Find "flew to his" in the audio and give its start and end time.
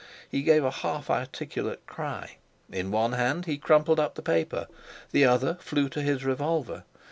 5.61-6.25